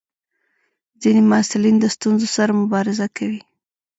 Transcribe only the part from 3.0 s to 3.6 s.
کوي.